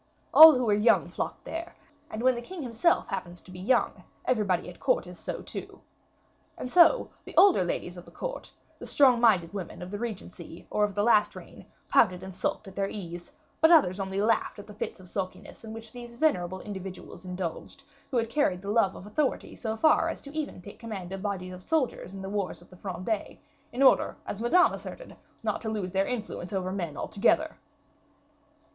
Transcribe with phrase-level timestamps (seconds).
[0.33, 1.75] All who were young flocked there,
[2.09, 5.79] and when the king himself happens to be young, everybody at court is so too.
[6.57, 10.65] And so, the older ladies of the court, the strong minded women of the regency,
[10.71, 14.57] or of the last reign, pouted and sulked at their ease; but others only laughed
[14.57, 18.71] at the fits of sulkiness in which these venerable individuals indulged, who had carried the
[18.71, 22.23] love of authority so far as even to take command of bodies of soldiers in
[22.23, 23.37] the wars of the Fronde,
[23.71, 27.59] in order, as Madame asserted, not to lose their influence over men altogether.